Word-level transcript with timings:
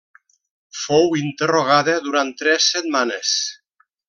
Fou 0.83 1.13
interrogada 1.19 1.97
durant 2.07 2.33
tres 2.43 2.71
setmanes. 2.77 3.39